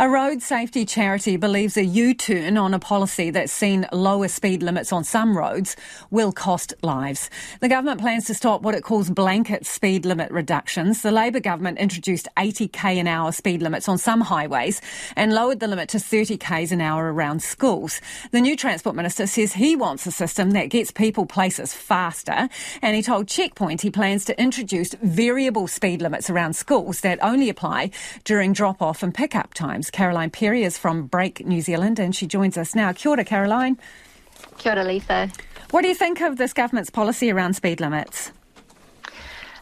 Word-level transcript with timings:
A 0.00 0.08
road 0.08 0.42
safety 0.42 0.84
charity 0.84 1.36
believes 1.36 1.76
a 1.76 1.84
U-turn 1.84 2.56
on 2.56 2.72
a 2.72 2.78
policy 2.78 3.30
that's 3.30 3.52
seen 3.52 3.84
lower 3.92 4.28
speed 4.28 4.62
limits 4.62 4.92
on 4.92 5.02
some 5.02 5.36
roads 5.36 5.74
will 6.12 6.30
cost 6.30 6.72
lives. 6.84 7.28
The 7.58 7.68
government 7.68 8.00
plans 8.00 8.26
to 8.26 8.34
stop 8.34 8.62
what 8.62 8.76
it 8.76 8.84
calls 8.84 9.10
blanket 9.10 9.66
speed 9.66 10.06
limit 10.06 10.30
reductions. 10.30 11.02
The 11.02 11.10
Labour 11.10 11.40
government 11.40 11.78
introduced 11.78 12.28
80k 12.36 13.00
an 13.00 13.08
hour 13.08 13.32
speed 13.32 13.60
limits 13.60 13.88
on 13.88 13.98
some 13.98 14.20
highways 14.20 14.80
and 15.16 15.34
lowered 15.34 15.58
the 15.58 15.66
limit 15.66 15.88
to 15.88 15.98
30k's 15.98 16.70
an 16.70 16.80
hour 16.80 17.12
around 17.12 17.42
schools. 17.42 18.00
The 18.30 18.40
new 18.40 18.56
Transport 18.56 18.94
Minister 18.94 19.26
says 19.26 19.54
he 19.54 19.74
wants 19.74 20.06
a 20.06 20.12
system 20.12 20.52
that 20.52 20.70
gets 20.70 20.92
people 20.92 21.26
places 21.26 21.74
faster 21.74 22.48
and 22.82 22.94
he 22.94 23.02
told 23.02 23.26
Checkpoint 23.26 23.80
he 23.80 23.90
plans 23.90 24.24
to 24.26 24.40
introduce 24.40 24.94
variable 25.02 25.66
speed 25.66 26.00
limits 26.00 26.30
around 26.30 26.54
schools 26.54 27.00
that 27.00 27.18
only 27.20 27.48
apply 27.48 27.90
during 28.22 28.52
drop-off 28.52 29.02
and 29.02 29.12
pick-up 29.12 29.54
times. 29.54 29.87
Caroline 29.90 30.30
Perry 30.30 30.62
is 30.64 30.78
from 30.78 31.06
Brake 31.06 31.46
New 31.46 31.60
Zealand 31.60 31.98
and 31.98 32.14
she 32.14 32.26
joins 32.26 32.56
us 32.56 32.74
now. 32.74 32.92
Kia 32.92 33.10
ora, 33.12 33.24
Caroline. 33.24 33.78
Kia 34.58 34.72
ora, 34.72 34.84
Lisa. 34.84 35.30
What 35.70 35.82
do 35.82 35.88
you 35.88 35.94
think 35.94 36.20
of 36.20 36.36
this 36.36 36.52
government's 36.52 36.90
policy 36.90 37.30
around 37.30 37.54
speed 37.54 37.80
limits? 37.80 38.32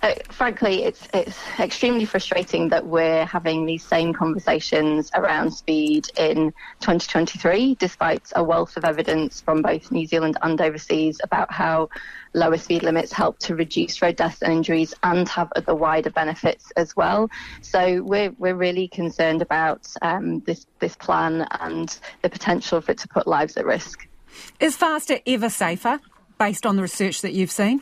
Uh, 0.03 0.15
frankly, 0.31 0.85
it's 0.85 1.09
it's 1.15 1.39
extremely 1.59 2.05
frustrating 2.05 2.69
that 2.69 2.87
we're 2.87 3.25
having 3.25 3.67
these 3.67 3.85
same 3.85 4.13
conversations 4.13 5.11
around 5.15 5.51
speed 5.51 6.09
in 6.19 6.53
2023, 6.81 7.75
despite 7.77 8.31
a 8.37 8.45
wealth 8.45 8.77
of 8.77 8.85
evidence 8.85 9.41
from 9.41 9.63
both 9.63 9.91
New 9.91 10.07
Zealand 10.07 10.37
and 10.43 10.61
overseas 10.61 11.21
about 11.23 11.53
how 11.53 11.89
lower 12.35 12.59
speed 12.59 12.83
limits 12.83 13.13
help 13.13 13.39
to 13.39 13.57
reduce 13.57 14.03
road 14.03 14.17
deaths 14.17 14.43
and 14.43 14.53
injuries 14.53 14.93
and 15.03 15.29
have 15.29 15.51
other 15.57 15.75
wider 15.75 16.11
benefits 16.11 16.71
as 16.77 16.95
well. 16.95 17.31
So 17.63 18.03
we're 18.03 18.33
we're 18.39 18.55
really 18.55 18.89
concerned 18.89 19.43
about 19.43 19.87
um, 20.03 20.41
this 20.41 20.67
this 20.79 20.97
plan 20.97 21.47
and 21.61 21.99
the 22.23 22.29
potential 22.29 22.81
for 22.81 22.93
it 22.93 22.99
to 22.99 23.09
put 23.09 23.27
lives 23.27 23.57
at 23.57 23.65
risk. 23.65 24.07
Is 24.60 24.77
faster 24.77 25.19
ever 25.27 25.49
safer, 25.49 26.01
based 26.38 26.66
on 26.66 26.77
the 26.77 26.83
research 26.83 27.23
that 27.23 27.33
you've 27.33 27.51
seen? 27.51 27.81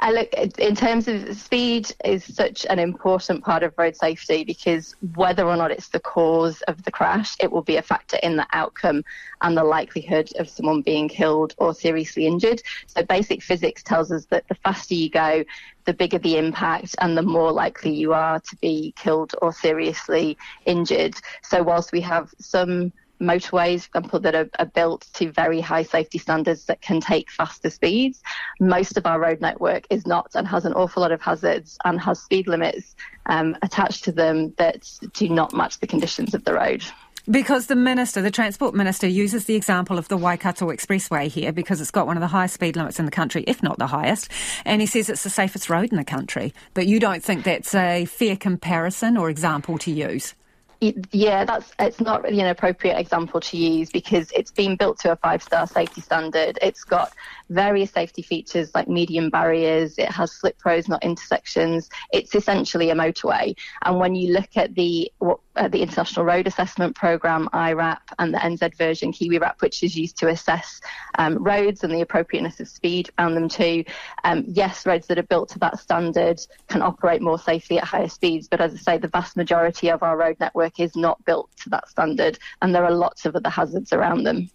Uh, 0.00 0.10
look, 0.10 0.32
in 0.58 0.74
terms 0.74 1.08
of 1.08 1.36
speed 1.36 1.90
is 2.04 2.24
such 2.24 2.66
an 2.66 2.78
important 2.78 3.42
part 3.42 3.62
of 3.62 3.72
road 3.78 3.96
safety 3.96 4.44
because 4.44 4.94
whether 5.14 5.46
or 5.46 5.56
not 5.56 5.70
it's 5.70 5.88
the 5.88 6.00
cause 6.00 6.60
of 6.62 6.82
the 6.82 6.90
crash, 6.90 7.34
it 7.40 7.50
will 7.50 7.62
be 7.62 7.76
a 7.76 7.82
factor 7.82 8.18
in 8.22 8.36
the 8.36 8.46
outcome 8.52 9.02
and 9.40 9.56
the 9.56 9.64
likelihood 9.64 10.30
of 10.38 10.48
someone 10.48 10.82
being 10.82 11.08
killed 11.08 11.54
or 11.58 11.72
seriously 11.72 12.26
injured. 12.26 12.62
So 12.86 13.02
basic 13.04 13.42
physics 13.42 13.82
tells 13.82 14.12
us 14.12 14.26
that 14.26 14.46
the 14.48 14.54
faster 14.56 14.94
you 14.94 15.08
go, 15.08 15.44
the 15.84 15.94
bigger 15.94 16.18
the 16.18 16.36
impact 16.36 16.94
and 17.00 17.16
the 17.16 17.22
more 17.22 17.52
likely 17.52 17.92
you 17.92 18.12
are 18.12 18.40
to 18.40 18.56
be 18.56 18.92
killed 18.96 19.34
or 19.40 19.52
seriously 19.52 20.36
injured. 20.66 21.14
So 21.42 21.62
whilst 21.62 21.92
we 21.92 22.00
have 22.02 22.34
some 22.38 22.92
motorways, 23.20 23.88
for 23.88 23.98
example, 23.98 24.20
that 24.20 24.34
are, 24.34 24.48
are, 24.58 24.66
built 24.66 25.06
to 25.14 25.30
very 25.32 25.60
high 25.60 25.82
safety 25.82 26.18
standards 26.18 26.66
that 26.66 26.80
can 26.80 27.00
take 27.00 27.30
faster 27.30 27.70
speeds. 27.70 28.22
Most 28.60 28.96
of 28.96 29.06
our 29.06 29.18
road 29.18 29.40
network 29.40 29.86
is 29.90 30.06
not 30.06 30.30
and 30.34 30.46
has 30.46 30.64
an 30.64 30.74
awful 30.74 31.02
lot 31.02 31.12
of 31.12 31.20
hazards 31.20 31.78
and 31.84 32.00
has 32.00 32.20
speed 32.20 32.46
limits 32.46 32.94
um, 33.26 33.56
attached 33.62 34.04
to 34.04 34.12
them 34.12 34.52
that 34.58 34.90
do 35.14 35.28
not 35.28 35.54
match 35.54 35.80
the 35.80 35.86
conditions 35.86 36.34
of 36.34 36.44
the 36.44 36.54
road. 36.54 36.84
Because 37.28 37.66
the 37.66 37.74
minister, 37.74 38.22
the 38.22 38.30
transport 38.30 38.72
minister, 38.72 39.08
uses 39.08 39.46
the 39.46 39.56
example 39.56 39.98
of 39.98 40.06
the 40.06 40.16
Waikato 40.16 40.68
Expressway 40.68 41.26
here 41.26 41.52
because 41.52 41.80
it's 41.80 41.90
got 41.90 42.06
one 42.06 42.16
of 42.16 42.20
the 42.20 42.28
highest 42.28 42.54
speed 42.54 42.76
limits 42.76 43.00
in 43.00 43.04
the 43.04 43.10
country, 43.10 43.42
if 43.48 43.64
not 43.64 43.78
the 43.78 43.88
highest. 43.88 44.30
And 44.64 44.80
he 44.80 44.86
says 44.86 45.08
it's 45.08 45.24
the 45.24 45.30
safest 45.30 45.68
road 45.68 45.90
in 45.90 45.96
the 45.96 46.04
country. 46.04 46.54
But 46.72 46.86
you 46.86 47.00
don't 47.00 47.24
think 47.24 47.42
that's 47.42 47.74
a 47.74 48.04
fair 48.04 48.36
comparison 48.36 49.16
or 49.16 49.28
example 49.28 49.76
to 49.78 49.90
use? 49.90 50.34
Yeah, 50.80 51.44
that's 51.44 51.72
it's 51.78 52.00
not 52.00 52.22
really 52.22 52.40
an 52.40 52.48
appropriate 52.48 52.98
example 52.98 53.40
to 53.40 53.56
use 53.56 53.90
because 53.90 54.30
it's 54.32 54.50
been 54.50 54.76
built 54.76 54.98
to 55.00 55.12
a 55.12 55.16
five 55.16 55.42
star 55.42 55.66
safety 55.66 56.00
standard. 56.00 56.58
It's 56.60 56.84
got 56.84 57.12
various 57.48 57.90
safety 57.90 58.22
features 58.22 58.74
like 58.74 58.88
medium 58.88 59.30
barriers. 59.30 59.98
It 59.98 60.10
has 60.10 60.32
slip 60.32 60.62
roads, 60.64 60.88
not 60.88 61.04
intersections. 61.04 61.88
It's 62.12 62.34
essentially 62.34 62.90
a 62.90 62.94
motorway. 62.94 63.56
And 63.84 63.98
when 63.98 64.14
you 64.14 64.32
look 64.32 64.56
at 64.56 64.74
the 64.74 65.10
uh, 65.56 65.68
the 65.68 65.82
International 65.82 66.24
Road 66.24 66.46
Assessment 66.46 66.94
Programme, 66.94 67.48
IRAP, 67.52 68.00
and 68.18 68.32
the 68.32 68.38
NZ 68.38 68.76
version 68.76 69.12
KiwiRAP, 69.12 69.60
which 69.60 69.82
is 69.82 69.96
used 69.96 70.18
to 70.18 70.28
assess 70.28 70.80
um, 71.18 71.42
roads 71.42 71.84
and 71.84 71.92
the 71.92 72.00
appropriateness 72.00 72.60
of 72.60 72.68
speed 72.68 73.10
around 73.18 73.34
them 73.34 73.48
too. 73.48 73.84
Um, 74.24 74.44
yes, 74.46 74.86
roads 74.86 75.06
that 75.08 75.18
are 75.18 75.24
built 75.24 75.48
to 75.50 75.58
that 75.60 75.78
standard 75.78 76.40
can 76.68 76.82
operate 76.82 77.22
more 77.22 77.38
safely 77.38 77.78
at 77.78 77.84
higher 77.84 78.08
speeds, 78.08 78.48
but 78.48 78.60
as 78.60 78.74
I 78.74 78.76
say, 78.76 78.98
the 78.98 79.08
vast 79.08 79.36
majority 79.36 79.90
of 79.90 80.02
our 80.02 80.16
road 80.16 80.36
network 80.40 80.80
is 80.80 80.96
not 80.96 81.24
built 81.24 81.50
to 81.62 81.70
that 81.70 81.88
standard, 81.88 82.38
and 82.62 82.74
there 82.74 82.84
are 82.84 82.92
lots 82.92 83.26
of 83.26 83.36
other 83.36 83.50
hazards 83.50 83.92
around 83.92 84.24
them. 84.24 84.50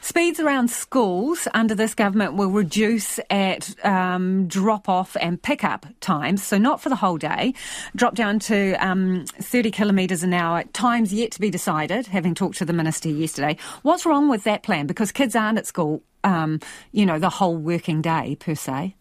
Speeds 0.00 0.40
around 0.40 0.70
schools 0.70 1.48
under 1.54 1.74
this 1.74 1.94
government 1.94 2.34
will 2.34 2.50
reduce 2.50 3.18
at 3.30 3.74
um, 3.84 4.46
drop 4.46 4.88
off 4.88 5.16
and 5.20 5.40
pick 5.40 5.64
up 5.64 5.86
times, 6.00 6.42
so 6.42 6.58
not 6.58 6.80
for 6.80 6.88
the 6.88 6.96
whole 6.96 7.18
day, 7.18 7.54
drop 7.96 8.14
down 8.14 8.38
to 8.38 8.74
um, 8.74 9.24
30 9.40 9.70
kilometres 9.70 10.22
an 10.22 10.32
hour, 10.32 10.64
times 10.72 11.12
yet 11.12 11.32
to 11.32 11.40
be 11.40 11.50
decided, 11.50 12.06
having 12.06 12.34
talked 12.34 12.58
to 12.58 12.64
the 12.64 12.72
minister 12.72 13.08
yesterday. 13.08 13.56
What's 13.82 14.06
wrong 14.06 14.28
with 14.28 14.44
that 14.44 14.62
plan? 14.62 14.86
Because 14.86 15.12
kids 15.12 15.34
aren't 15.34 15.58
at 15.58 15.66
school, 15.66 16.02
um, 16.24 16.60
you 16.92 17.06
know, 17.06 17.18
the 17.18 17.30
whole 17.30 17.56
working 17.56 18.02
day 18.02 18.36
per 18.38 18.54
se. 18.54 18.94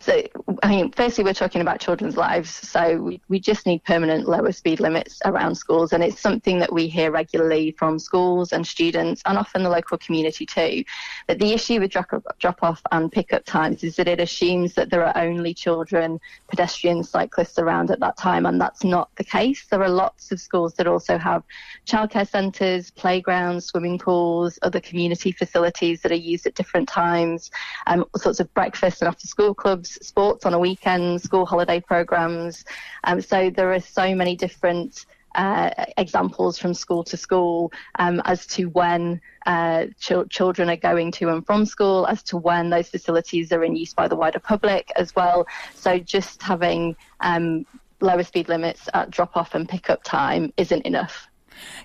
So, 0.00 0.22
I 0.62 0.68
mean, 0.68 0.92
firstly, 0.92 1.24
we're 1.24 1.34
talking 1.34 1.60
about 1.60 1.80
children's 1.80 2.16
lives. 2.16 2.50
So, 2.50 2.96
we, 2.96 3.20
we 3.28 3.40
just 3.40 3.66
need 3.66 3.84
permanent 3.84 4.28
lower 4.28 4.52
speed 4.52 4.80
limits 4.80 5.20
around 5.24 5.54
schools. 5.54 5.92
And 5.92 6.02
it's 6.02 6.20
something 6.20 6.58
that 6.58 6.72
we 6.72 6.88
hear 6.88 7.10
regularly 7.10 7.72
from 7.72 7.98
schools 7.98 8.52
and 8.52 8.66
students 8.66 9.22
and 9.26 9.38
often 9.38 9.62
the 9.62 9.70
local 9.70 9.98
community 9.98 10.46
too. 10.46 10.84
That 11.28 11.38
the 11.38 11.52
issue 11.52 11.80
with 11.80 11.90
drop, 11.90 12.10
drop 12.38 12.62
off 12.62 12.80
and 12.92 13.10
pick 13.10 13.32
up 13.32 13.44
times 13.44 13.84
is 13.84 13.96
that 13.96 14.08
it 14.08 14.20
assumes 14.20 14.74
that 14.74 14.90
there 14.90 15.04
are 15.04 15.16
only 15.16 15.54
children, 15.54 16.20
pedestrians, 16.48 17.08
cyclists 17.10 17.58
around 17.58 17.90
at 17.90 18.00
that 18.00 18.16
time. 18.16 18.46
And 18.46 18.60
that's 18.60 18.84
not 18.84 19.10
the 19.16 19.24
case. 19.24 19.66
There 19.66 19.82
are 19.82 19.88
lots 19.88 20.32
of 20.32 20.40
schools 20.40 20.74
that 20.74 20.86
also 20.86 21.18
have 21.18 21.42
childcare 21.86 22.28
centres, 22.28 22.90
playgrounds, 22.90 23.66
swimming 23.66 23.98
pools, 23.98 24.58
other 24.62 24.80
community 24.80 25.32
facilities 25.32 26.02
that 26.02 26.12
are 26.12 26.14
used 26.14 26.46
at 26.46 26.54
different 26.54 26.88
times, 26.88 27.50
um, 27.86 28.04
all 28.14 28.20
sorts 28.20 28.40
of 28.40 28.52
breakfast 28.54 29.02
and 29.02 29.08
after 29.08 29.26
school 29.26 29.54
clubs, 29.56 29.98
sports 30.06 30.46
on 30.46 30.54
a 30.54 30.58
weekend, 30.58 31.22
school 31.22 31.46
holiday 31.46 31.80
programs. 31.80 32.64
Um, 33.04 33.20
so 33.20 33.50
there 33.50 33.72
are 33.72 33.80
so 33.80 34.14
many 34.14 34.36
different 34.36 35.06
uh, 35.36 35.70
examples 35.98 36.58
from 36.58 36.74
school 36.74 37.04
to 37.04 37.16
school 37.16 37.72
um, 37.98 38.22
as 38.24 38.46
to 38.46 38.64
when 38.70 39.20
uh, 39.44 39.86
ch- 40.00 40.28
children 40.30 40.70
are 40.70 40.76
going 40.76 41.12
to 41.12 41.28
and 41.28 41.44
from 41.44 41.66
school, 41.66 42.06
as 42.06 42.22
to 42.24 42.36
when 42.36 42.70
those 42.70 42.88
facilities 42.88 43.52
are 43.52 43.62
in 43.62 43.76
use 43.76 43.92
by 43.94 44.08
the 44.08 44.16
wider 44.16 44.40
public 44.40 44.90
as 44.96 45.14
well. 45.14 45.46
So 45.74 45.98
just 45.98 46.42
having 46.42 46.96
um, 47.20 47.66
lower 48.00 48.22
speed 48.22 48.48
limits 48.48 48.88
at 48.94 49.10
drop 49.10 49.36
off 49.36 49.54
and 49.54 49.68
pick 49.68 49.90
up 49.90 50.02
time 50.02 50.52
isn't 50.56 50.82
enough. 50.86 51.28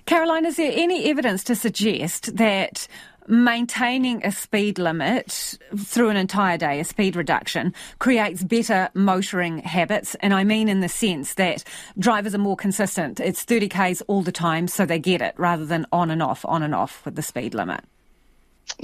Caroline, 0.04 0.44
is 0.44 0.56
there 0.56 0.72
any 0.74 1.08
evidence 1.08 1.44
to 1.44 1.54
suggest 1.54 2.36
that 2.36 2.86
maintaining 3.26 4.24
a 4.24 4.32
speed 4.32 4.78
limit 4.78 5.58
through 5.76 6.08
an 6.08 6.16
entire 6.16 6.58
day, 6.58 6.80
a 6.80 6.84
speed 6.84 7.16
reduction, 7.16 7.74
creates 7.98 8.42
better 8.42 8.88
motoring 8.94 9.58
habits. 9.58 10.14
And 10.16 10.34
I 10.34 10.44
mean 10.44 10.68
in 10.68 10.80
the 10.80 10.88
sense 10.88 11.34
that 11.34 11.64
drivers 11.98 12.34
are 12.34 12.38
more 12.38 12.56
consistent. 12.56 13.20
It's 13.20 13.44
30 13.44 13.68
Ks 13.68 14.00
all 14.02 14.22
the 14.22 14.32
time, 14.32 14.68
so 14.68 14.84
they 14.84 14.98
get 14.98 15.22
it 15.22 15.34
rather 15.36 15.64
than 15.64 15.86
on 15.92 16.10
and 16.10 16.22
off, 16.22 16.44
on 16.46 16.62
and 16.62 16.74
off 16.74 17.04
with 17.04 17.16
the 17.16 17.22
speed 17.22 17.54
limit. 17.54 17.84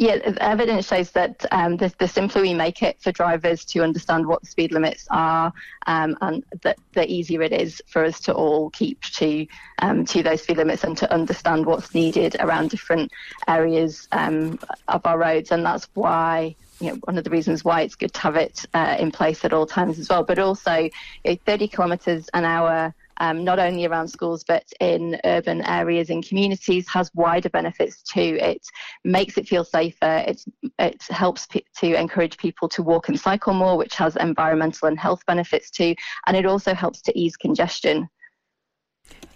Yeah, 0.00 0.14
evidence 0.40 0.86
shows 0.86 1.10
that 1.10 1.44
um, 1.50 1.76
the, 1.76 1.92
the, 1.98 2.06
simpler 2.06 2.42
we 2.42 2.54
make 2.54 2.84
it 2.84 3.02
for 3.02 3.10
drivers 3.10 3.64
to 3.64 3.82
understand 3.82 4.28
what 4.28 4.42
the 4.42 4.46
speed 4.46 4.70
limits 4.70 5.08
are, 5.10 5.52
um, 5.88 6.16
and 6.20 6.44
that 6.62 6.78
the 6.92 7.04
easier 7.10 7.42
it 7.42 7.52
is 7.52 7.82
for 7.88 8.04
us 8.04 8.20
to 8.20 8.32
all 8.32 8.70
keep 8.70 9.00
to 9.00 9.44
um, 9.80 10.04
to 10.04 10.22
those 10.22 10.44
speed 10.44 10.58
limits 10.58 10.84
and 10.84 10.96
to 10.98 11.12
understand 11.12 11.66
what's 11.66 11.96
needed 11.96 12.36
around 12.38 12.70
different 12.70 13.10
areas 13.48 14.06
um, 14.12 14.60
of 14.86 15.04
our 15.04 15.18
roads. 15.18 15.50
And 15.50 15.66
that's 15.66 15.88
why 15.94 16.54
you 16.78 16.90
know, 16.92 16.98
one 17.02 17.18
of 17.18 17.24
the 17.24 17.30
reasons 17.30 17.64
why 17.64 17.80
it's 17.80 17.96
good 17.96 18.14
to 18.14 18.20
have 18.20 18.36
it 18.36 18.66
uh, 18.74 18.96
in 19.00 19.10
place 19.10 19.44
at 19.44 19.52
all 19.52 19.66
times 19.66 19.98
as 19.98 20.08
well. 20.08 20.22
But 20.22 20.38
also, 20.38 20.74
you 20.76 20.90
know, 21.24 21.36
30 21.44 21.66
kilometres 21.66 22.30
an 22.34 22.44
hour 22.44 22.94
um, 23.18 23.44
not 23.44 23.58
only 23.58 23.86
around 23.86 24.08
schools 24.08 24.44
but 24.44 24.64
in 24.80 25.20
urban 25.24 25.62
areas 25.62 26.10
and 26.10 26.26
communities 26.26 26.88
has 26.88 27.10
wider 27.14 27.48
benefits 27.48 28.02
too. 28.02 28.38
It 28.40 28.62
makes 29.04 29.38
it 29.38 29.48
feel 29.48 29.64
safer. 29.64 30.24
It, 30.26 30.42
it 30.78 31.02
helps 31.10 31.46
p- 31.46 31.64
to 31.78 31.94
encourage 31.94 32.36
people 32.38 32.68
to 32.70 32.82
walk 32.82 33.08
and 33.08 33.18
cycle 33.18 33.54
more, 33.54 33.76
which 33.76 33.94
has 33.96 34.16
environmental 34.16 34.88
and 34.88 34.98
health 34.98 35.24
benefits 35.26 35.70
too. 35.70 35.94
And 36.26 36.36
it 36.36 36.46
also 36.46 36.74
helps 36.74 37.02
to 37.02 37.18
ease 37.18 37.36
congestion. 37.36 38.08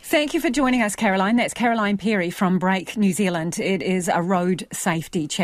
Thank 0.04 0.34
you 0.34 0.40
for 0.40 0.50
joining 0.50 0.82
us, 0.82 0.96
Caroline. 0.96 1.36
That's 1.36 1.54
Caroline 1.54 1.96
Perry 1.96 2.30
from 2.30 2.58
Brake 2.58 2.96
New 2.96 3.12
Zealand. 3.12 3.58
It 3.58 3.82
is 3.82 4.10
a 4.12 4.20
road 4.20 4.66
safety 4.72 5.28
charity. 5.28 5.42